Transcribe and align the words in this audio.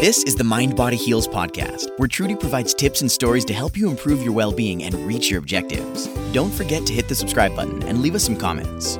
This 0.00 0.22
is 0.22 0.36
the 0.36 0.44
Mind 0.44 0.76
Body 0.76 0.96
Heals 0.96 1.26
podcast, 1.26 1.90
where 1.98 2.06
Trudy 2.06 2.36
provides 2.36 2.72
tips 2.72 3.00
and 3.00 3.10
stories 3.10 3.44
to 3.46 3.52
help 3.52 3.76
you 3.76 3.90
improve 3.90 4.22
your 4.22 4.32
well 4.32 4.52
being 4.52 4.84
and 4.84 4.94
reach 4.94 5.28
your 5.28 5.40
objectives. 5.40 6.06
Don't 6.32 6.54
forget 6.54 6.86
to 6.86 6.92
hit 6.92 7.08
the 7.08 7.16
subscribe 7.16 7.56
button 7.56 7.82
and 7.82 8.00
leave 8.00 8.14
us 8.14 8.22
some 8.22 8.36
comments. 8.36 8.94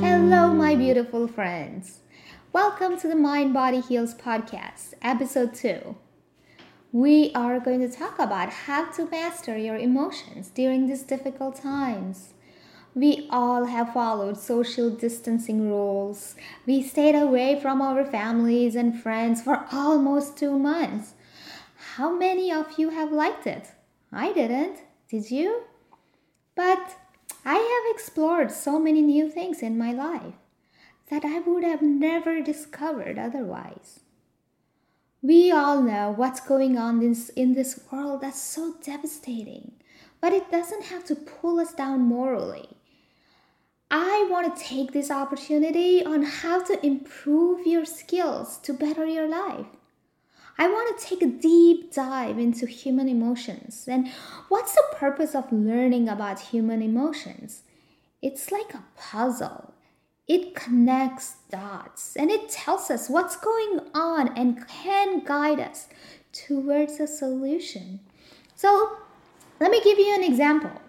Hello, 0.00 0.52
my 0.54 0.74
beautiful 0.74 1.28
friends. 1.28 2.00
Welcome 2.52 2.98
to 2.98 3.06
the 3.06 3.14
Mind 3.14 3.54
Body 3.54 3.78
Heals 3.78 4.14
podcast, 4.14 4.94
episode 5.02 5.54
2. 5.54 5.94
We 6.90 7.30
are 7.36 7.60
going 7.60 7.88
to 7.88 7.96
talk 7.96 8.18
about 8.18 8.50
how 8.50 8.90
to 8.90 9.08
master 9.08 9.56
your 9.56 9.76
emotions 9.76 10.48
during 10.48 10.88
these 10.88 11.04
difficult 11.04 11.54
times. 11.54 12.34
We 12.94 13.28
all 13.30 13.66
have 13.66 13.92
followed 13.92 14.36
social 14.36 14.90
distancing 14.90 15.70
rules. 15.70 16.34
We 16.66 16.82
stayed 16.82 17.14
away 17.14 17.60
from 17.60 17.80
our 17.80 18.04
families 18.04 18.74
and 18.74 19.00
friends 19.00 19.42
for 19.42 19.66
almost 19.70 20.36
two 20.36 20.58
months. 20.58 21.14
How 21.94 22.10
many 22.16 22.50
of 22.50 22.78
you 22.78 22.90
have 22.90 23.12
liked 23.12 23.46
it? 23.46 23.68
I 24.12 24.32
didn't. 24.32 24.80
Did 25.08 25.30
you? 25.30 25.62
But 26.56 26.96
I 27.44 27.54
have 27.54 27.94
explored 27.94 28.50
so 28.50 28.78
many 28.78 29.02
new 29.02 29.30
things 29.30 29.62
in 29.62 29.78
my 29.78 29.92
life 29.92 30.34
that 31.10 31.24
I 31.24 31.38
would 31.38 31.64
have 31.64 31.82
never 31.82 32.40
discovered 32.40 33.18
otherwise. 33.18 34.00
We 35.22 35.52
all 35.52 35.80
know 35.80 36.12
what's 36.16 36.40
going 36.40 36.76
on 36.76 37.02
in 37.36 37.54
this, 37.54 37.80
world 37.90 38.22
that's 38.22 38.40
so 38.40 38.74
devastating, 38.82 39.72
but 40.20 40.32
it 40.32 40.50
doesn't 40.50 40.84
have 40.84 41.04
to 41.04 41.14
pull 41.14 41.60
us 41.60 41.72
down 41.72 42.00
morally. 42.00 42.79
I 43.90 44.28
want 44.30 44.56
to 44.56 44.62
take 44.62 44.92
this 44.92 45.10
opportunity 45.10 46.04
on 46.04 46.22
how 46.22 46.62
to 46.64 46.86
improve 46.86 47.66
your 47.66 47.84
skills 47.84 48.58
to 48.58 48.72
better 48.72 49.04
your 49.04 49.28
life. 49.28 49.66
I 50.56 50.68
want 50.68 50.96
to 50.96 51.04
take 51.04 51.22
a 51.22 51.26
deep 51.26 51.92
dive 51.92 52.38
into 52.38 52.66
human 52.66 53.08
emotions 53.08 53.86
and 53.88 54.08
what's 54.48 54.74
the 54.74 54.84
purpose 54.92 55.34
of 55.34 55.50
learning 55.50 56.08
about 56.08 56.38
human 56.38 56.82
emotions? 56.82 57.62
It's 58.22 58.52
like 58.52 58.74
a 58.74 58.84
puzzle. 58.96 59.74
It 60.28 60.54
connects 60.54 61.36
dots 61.50 62.14
and 62.14 62.30
it 62.30 62.48
tells 62.48 62.90
us 62.90 63.08
what's 63.08 63.36
going 63.36 63.80
on 63.94 64.36
and 64.36 64.68
can 64.68 65.24
guide 65.24 65.58
us 65.58 65.88
towards 66.32 67.00
a 67.00 67.08
solution. 67.08 68.00
So, 68.54 68.98
let 69.58 69.70
me 69.70 69.80
give 69.82 69.98
you 69.98 70.14
an 70.14 70.22
example. 70.22 70.80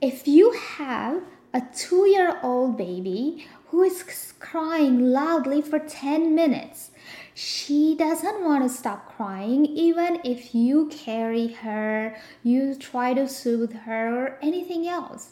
If 0.00 0.26
you 0.26 0.52
have 0.52 1.22
a 1.56 1.62
two 1.74 2.06
year 2.06 2.38
old 2.42 2.76
baby 2.76 3.46
who 3.68 3.82
is 3.82 4.34
crying 4.38 5.10
loudly 5.10 5.62
for 5.62 5.78
10 5.78 6.34
minutes. 6.34 6.90
She 7.32 7.96
doesn't 7.96 8.44
want 8.44 8.62
to 8.62 8.68
stop 8.68 9.16
crying, 9.16 9.64
even 9.64 10.20
if 10.22 10.54
you 10.54 10.88
carry 10.88 11.48
her, 11.48 12.14
you 12.42 12.74
try 12.74 13.14
to 13.14 13.26
soothe 13.26 13.72
her, 13.72 14.26
or 14.26 14.38
anything 14.42 14.86
else. 14.86 15.30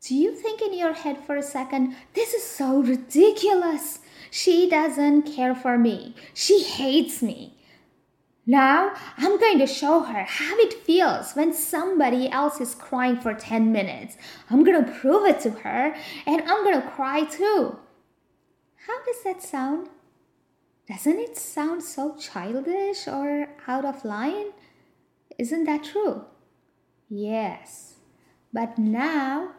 Do 0.00 0.14
you 0.14 0.34
think 0.34 0.62
in 0.62 0.72
your 0.72 0.94
head 0.94 1.18
for 1.26 1.36
a 1.36 1.42
second, 1.42 1.96
this 2.14 2.32
is 2.32 2.42
so 2.42 2.80
ridiculous? 2.80 3.98
She 4.30 4.70
doesn't 4.70 5.22
care 5.22 5.54
for 5.54 5.76
me. 5.76 6.14
She 6.32 6.62
hates 6.62 7.22
me. 7.22 7.55
Now 8.46 8.94
I'm 9.18 9.40
going 9.40 9.58
to 9.58 9.66
show 9.66 10.02
her 10.02 10.22
how 10.22 10.56
it 10.58 10.72
feels 10.72 11.32
when 11.32 11.52
somebody 11.52 12.30
else 12.30 12.60
is 12.60 12.76
crying 12.76 13.20
for 13.20 13.34
10 13.34 13.72
minutes. 13.72 14.16
I'm 14.48 14.62
going 14.62 14.84
to 14.84 14.92
prove 14.92 15.26
it 15.26 15.40
to 15.40 15.50
her 15.50 15.96
and 16.26 16.42
I'm 16.42 16.62
going 16.62 16.80
to 16.80 16.88
cry 16.88 17.24
too. 17.24 17.76
How 18.86 19.04
does 19.04 19.24
that 19.24 19.42
sound? 19.42 19.88
Doesn't 20.88 21.18
it 21.18 21.36
sound 21.36 21.82
so 21.82 22.16
childish 22.16 23.08
or 23.08 23.48
out 23.66 23.84
of 23.84 24.04
line? 24.04 24.52
Isn't 25.36 25.64
that 25.64 25.82
true? 25.82 26.24
Yes. 27.08 27.94
But 28.52 28.78
now 28.78 29.54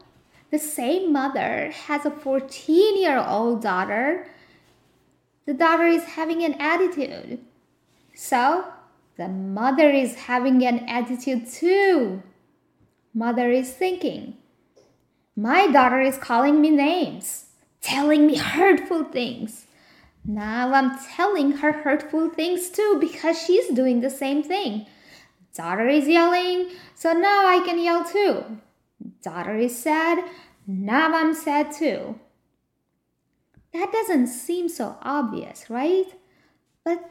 the 0.50 0.60
same 0.60 1.12
mother 1.12 1.72
has 1.72 2.06
a 2.06 2.12
14 2.12 2.98
year 2.98 3.18
old 3.20 3.62
daughter. 3.62 4.30
The 5.46 5.54
daughter 5.54 5.86
is 5.88 6.06
having 6.06 6.42
an 6.44 6.54
attitude. 6.54 7.40
So 8.16 8.66
the 9.18 9.28
mother 9.28 9.90
is 9.90 10.16
having 10.16 10.64
an 10.66 10.88
attitude 10.88 11.50
too. 11.52 12.22
Mother 13.14 13.52
is 13.52 13.72
thinking, 13.74 14.38
My 15.36 15.68
daughter 15.68 16.00
is 16.00 16.18
calling 16.18 16.62
me 16.62 16.70
names, 16.70 17.46
telling 17.82 18.28
me 18.28 18.38
hurtful 18.38 19.06
things. 19.06 19.66
Now 20.24 20.74
I'm 20.74 20.98
telling 21.16 21.54
her 21.54 21.72
hurtful 21.72 22.30
things 22.30 22.70
too 22.70 22.98
because 23.00 23.42
she's 23.42 23.74
doing 23.74 24.02
the 24.02 24.10
same 24.10 24.44
thing. 24.44 24.86
Daughter 25.56 25.88
is 25.88 26.08
yelling, 26.08 26.70
so 26.94 27.14
now 27.14 27.48
I 27.48 27.64
can 27.66 27.80
yell 27.80 28.04
too. 28.06 28.44
Daughter 29.24 29.56
is 29.56 29.76
sad, 29.76 30.24
now 30.68 31.12
I'm 31.16 31.34
sad 31.34 31.72
too. 31.72 32.20
That 33.74 33.92
doesn't 33.92 34.28
seem 34.28 34.70
so 34.70 34.98
obvious, 35.02 35.70
right? 35.70 36.06
But 36.84 37.10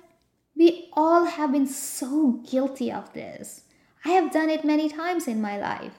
we 0.57 0.89
all 0.95 1.27
have 1.27 1.53
been 1.53 1.67
so 1.67 2.41
guilty 2.51 2.91
of 2.91 3.13
this. 3.13 3.65
I 4.05 4.11
have 4.11 4.33
done 4.33 4.49
it 4.49 4.65
many 4.65 4.89
times 4.89 5.29
in 5.29 5.41
my 5.41 5.59
life. 5.59 5.99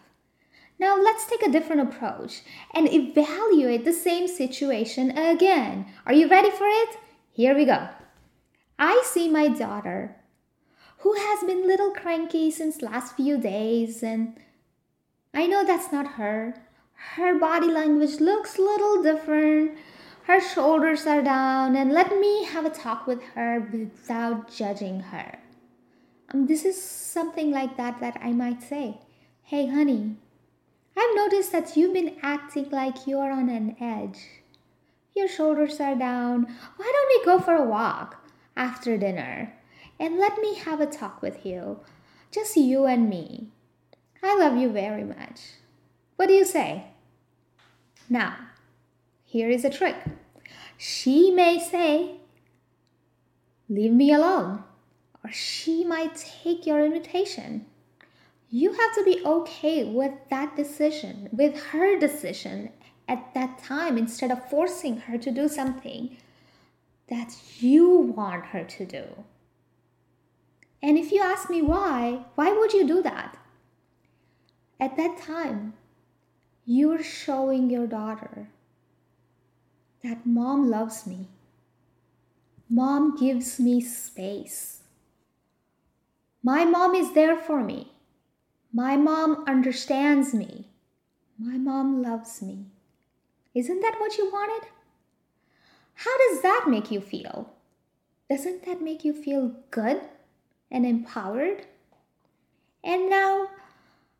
Now 0.80 0.96
let's 0.98 1.26
take 1.26 1.42
a 1.44 1.52
different 1.52 1.82
approach 1.82 2.42
and 2.74 2.92
evaluate 2.92 3.86
the 3.86 3.94
same 3.94 4.28
situation 4.28 5.16
again. 5.18 5.88
Are 6.06 6.14
you 6.14 6.28
ready 6.28 6.52
for 6.52 6.66
it? 6.66 6.98
Here 7.32 7.56
we 7.56 7.66
go. 7.66 7.90
I 8.80 9.02
see 9.06 9.30
my 9.30 9.48
daughter 9.48 10.16
who 11.00 11.14
has 11.14 11.44
been 11.44 11.68
little 11.68 11.92
cranky 11.92 12.52
since 12.52 12.82
last 12.82 13.16
few 13.16 13.38
days 13.40 14.04
and 14.04 14.38
I 15.34 15.48
know 15.48 15.66
that's 15.66 15.92
not 15.92 16.14
her. 16.14 16.56
Her 17.16 17.38
body 17.38 17.68
language 17.68 18.20
looks 18.20 18.58
little 18.58 19.04
different 19.04 19.78
her 20.28 20.42
shoulders 20.42 21.08
are 21.08 21.22
down, 21.22 21.78
and 21.78 21.94
let 21.94 22.20
me 22.20 22.44
have 22.44 22.66
a 22.66 22.70
talk 22.70 23.08
with 23.08 23.24
her 23.34 23.62
without 23.72 24.54
judging 24.54 25.00
her. 25.00 25.40
Um, 26.34 26.48
this 26.48 26.66
is 26.66 26.82
something 26.82 27.50
like 27.50 27.78
that 27.78 28.02
that 28.02 28.20
I 28.22 28.34
might 28.34 28.62
say. 28.62 28.98
Hey, 29.44 29.68
honey, 29.68 30.18
I've 30.98 31.16
noticed 31.16 31.54
that 31.54 31.78
you've 31.78 31.94
been 31.94 32.18
acting 32.22 32.70
like 32.72 33.08
you're 33.08 33.32
on 33.32 33.48
an 33.48 33.78
edge. 33.80 34.20
Your 35.16 35.30
shoulders 35.30 35.80
are 35.80 35.96
down. 35.96 36.44
Why 36.76 36.92
don't 36.92 37.08
we 37.08 37.26
go 37.26 37.40
for 37.40 37.56
a 37.56 37.64
walk 37.64 38.28
after 38.58 38.98
dinner? 38.98 39.54
And 39.98 40.18
let 40.18 40.40
me 40.40 40.56
have 40.56 40.82
a 40.82 40.88
talk 40.88 41.22
with 41.22 41.46
you. 41.46 41.80
Just 42.32 42.58
you 42.58 42.86
and 42.86 43.10
me. 43.10 43.52
I 44.22 44.38
love 44.38 44.58
you 44.58 44.70
very 44.74 45.06
much. 45.06 45.54
What 46.18 46.28
do 46.28 46.34
you 46.34 46.44
say? 46.44 46.88
Now, 48.10 48.36
here 49.30 49.50
is 49.50 49.66
a 49.66 49.70
trick. 49.70 49.98
She 50.78 51.32
may 51.32 51.60
say, 51.60 52.16
Leave 53.68 53.92
me 53.92 54.14
alone, 54.14 54.64
or 55.22 55.30
she 55.34 55.84
might 55.84 56.16
take 56.16 56.66
your 56.66 56.86
invitation. 56.86 57.66
You 58.50 58.72
have 58.72 58.96
to 58.96 59.04
be 59.04 59.22
okay 59.26 59.84
with 59.84 60.14
that 60.30 60.56
decision, 60.56 61.28
with 61.34 61.62
her 61.72 62.00
decision 62.00 62.70
at 63.10 63.34
that 63.34 63.58
time, 63.58 63.98
instead 63.98 64.32
of 64.32 64.50
forcing 64.50 65.02
her 65.02 65.18
to 65.18 65.30
do 65.30 65.50
something 65.50 66.16
that 67.10 67.36
you 67.60 67.90
want 67.98 68.46
her 68.46 68.64
to 68.64 68.86
do. 68.86 69.26
And 70.82 70.98
if 70.98 71.12
you 71.12 71.22
ask 71.22 71.50
me 71.50 71.62
why, 71.62 72.24
why 72.36 72.54
would 72.54 72.72
you 72.72 72.88
do 72.88 73.02
that? 73.02 73.38
At 74.80 74.96
that 74.96 75.18
time, 75.18 75.74
you're 76.66 77.04
showing 77.04 77.70
your 77.70 77.88
daughter 77.88 78.48
that 80.04 80.26
mom 80.26 80.70
loves 80.70 81.06
me. 81.08 81.28
Mom 82.70 83.16
gives 83.16 83.60
me 83.60 83.82
space. 83.82 84.82
My 86.44 86.66
mom 86.66 86.96
is 86.96 87.14
there 87.14 87.36
for 87.36 87.64
me. 87.64 87.92
My 88.74 88.96
mom 88.96 89.44
understands 89.48 90.34
me. 90.34 90.68
My 91.40 91.58
mom 91.58 92.02
loves 92.02 92.42
me. 92.42 92.66
Isn't 93.54 93.82
that 93.82 93.96
what 94.00 94.18
you 94.18 94.30
wanted? 94.32 94.70
How 95.96 96.16
does 96.18 96.42
that 96.42 96.66
make 96.68 96.92
you 96.92 97.02
feel? 97.02 97.54
Doesn't 98.30 98.66
that 98.66 98.82
make 98.82 99.04
you 99.04 99.14
feel 99.14 99.56
good 99.72 100.02
and 100.70 100.86
empowered? 100.86 101.66
And 102.84 103.10
now, 103.10 103.48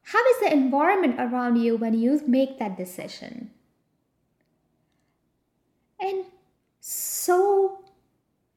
how 0.04 0.24
is 0.30 0.40
the 0.40 0.54
environment 0.54 1.20
around 1.20 1.58
you 1.58 1.76
when 1.78 1.94
you 1.94 2.22
make 2.26 2.58
that 2.60 2.78
decision? 2.78 3.52
And 6.00 6.26
so 6.80 7.80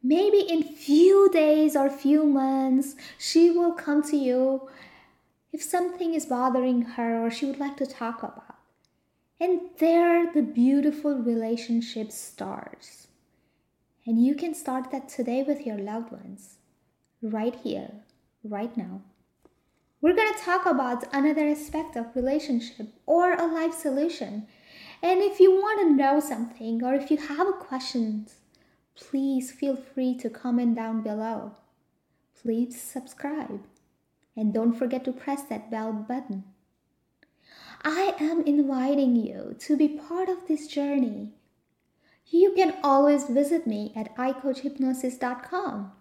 maybe 0.03 0.41
in 0.41 0.63
few 0.63 1.31
days 1.31 1.77
or 1.77 1.91
few 1.91 2.25
months 2.25 2.95
she 3.19 3.51
will 3.51 3.73
come 3.73 4.03
to 4.03 4.17
you 4.17 4.69
if 5.53 5.63
something 5.63 6.15
is 6.15 6.27
bothering 6.27 6.83
her 6.83 7.25
or 7.25 7.31
she 7.31 7.47
would 7.47 7.61
like 7.61 7.77
to 7.77 7.87
talk 7.87 8.23
about. 8.23 8.57
And 9.41 9.61
there 9.79 10.33
the 10.33 10.43
beautiful 10.43 11.17
relationship 11.17 12.13
starts. 12.13 13.09
And 14.07 14.25
you 14.25 14.35
can 14.35 14.55
start 14.55 14.91
that 14.91 15.09
today 15.09 15.43
with 15.43 15.67
your 15.67 15.79
loved 15.79 16.13
ones, 16.13 16.57
right 17.23 17.55
here, 17.55 17.91
right 18.43 18.75
now. 18.77 19.03
We're 20.01 20.17
going 20.17 20.33
to 20.33 20.41
talk 20.41 20.65
about 20.65 21.05
another 21.13 21.47
aspect 21.49 21.95
of 21.97 22.17
relationship 22.17 22.89
or 23.05 23.35
a 23.35 23.47
life 23.47 23.75
solution. 23.75 24.47
And 25.03 25.21
if 25.23 25.41
you 25.41 25.53
want 25.53 25.81
to 25.81 25.95
know 25.95 26.21
something 26.21 26.85
or 26.85 26.95
if 26.95 27.11
you 27.11 27.17
have 27.17 27.49
a 27.49 27.53
question, 27.53 28.27
please 28.95 29.51
feel 29.51 29.77
free 29.77 30.15
to 30.19 30.29
comment 30.29 30.77
down 30.77 31.03
below. 31.03 31.53
Please 32.41 32.81
subscribe 32.81 33.63
and 34.37 34.53
don't 34.55 34.75
forget 34.75 35.05
to 35.05 35.13
press 35.13 35.43
that 35.45 35.71
bell 35.71 35.93
button. 35.93 36.45
I 37.83 38.15
am 38.21 38.43
inviting 38.43 39.17
you 39.17 39.57
to 39.61 39.77
be 39.77 39.89
part 39.89 40.29
of 40.29 40.47
this 40.47 40.67
journey. 40.67 41.31
You 42.27 42.53
can 42.55 42.75
always 42.85 43.25
visit 43.25 43.67
me 43.67 43.93
at 43.97 44.15
icoachhypnosis.com. 44.17 45.93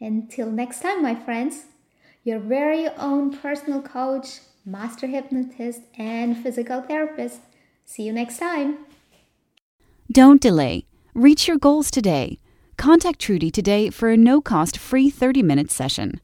Until 0.00 0.50
next 0.50 0.80
time, 0.80 1.02
my 1.02 1.14
friends, 1.14 1.66
your 2.24 2.38
very 2.38 2.88
own 2.88 3.36
personal 3.36 3.80
coach, 3.80 4.40
master 4.64 5.06
hypnotist, 5.06 5.82
and 5.96 6.36
physical 6.36 6.82
therapist. 6.82 7.40
See 7.90 8.04
you 8.04 8.12
next 8.12 8.38
time. 8.38 8.78
Don't 10.12 10.40
delay. 10.40 10.86
Reach 11.12 11.48
your 11.48 11.58
goals 11.58 11.90
today. 11.90 12.38
Contact 12.78 13.18
Trudy 13.18 13.50
today 13.50 13.90
for 13.90 14.10
a 14.10 14.16
no 14.16 14.40
cost 14.40 14.78
free 14.78 15.10
30 15.10 15.42
minute 15.42 15.72
session. 15.72 16.20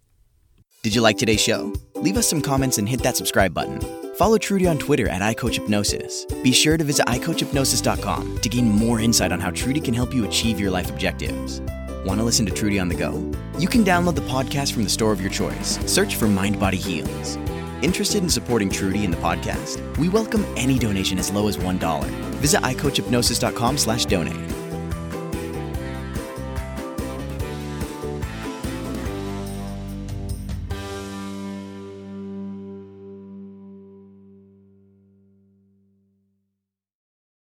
Did 0.84 0.94
you 0.94 1.00
like 1.00 1.18
today's 1.18 1.40
show? 1.40 1.72
Leave 1.96 2.18
us 2.18 2.28
some 2.28 2.40
comments 2.40 2.78
and 2.78 2.88
hit 2.88 3.02
that 3.02 3.16
subscribe 3.16 3.52
button. 3.52 3.80
Follow 4.14 4.38
Trudy 4.38 4.68
on 4.68 4.78
Twitter 4.78 5.08
at 5.08 5.22
iCoachHypnosis. 5.22 6.40
Be 6.44 6.52
sure 6.52 6.76
to 6.76 6.84
visit 6.84 7.04
iCoachHypnosis.com 7.06 8.38
to 8.42 8.48
gain 8.48 8.68
more 8.68 9.00
insight 9.00 9.32
on 9.32 9.40
how 9.40 9.50
Trudy 9.50 9.80
can 9.80 9.92
help 9.92 10.14
you 10.14 10.24
achieve 10.24 10.60
your 10.60 10.70
life 10.70 10.88
objectives. 10.88 11.60
Want 12.04 12.20
to 12.20 12.24
listen 12.24 12.46
to 12.46 12.52
Trudy 12.52 12.78
on 12.78 12.86
the 12.86 12.94
go? 12.94 13.10
You 13.58 13.66
can 13.66 13.84
download 13.84 14.14
the 14.14 14.28
podcast 14.30 14.72
from 14.72 14.84
the 14.84 14.88
store 14.88 15.10
of 15.10 15.20
your 15.20 15.30
choice. 15.30 15.80
Search 15.92 16.14
for 16.14 16.28
Mind 16.28 16.60
Body 16.60 16.76
Heals. 16.76 17.36
Interested 17.82 18.22
in 18.22 18.30
supporting 18.30 18.70
Trudy 18.70 19.04
and 19.04 19.12
the 19.12 19.18
podcast? 19.18 19.96
We 19.98 20.08
welcome 20.08 20.44
any 20.56 20.78
donation 20.78 21.18
as 21.18 21.30
low 21.30 21.48
as 21.48 21.56
$1. 21.56 22.08
Visit 22.36 22.62
iCoachHypnosis.com 22.62 23.78
slash 23.78 24.06
donate. 24.06 24.45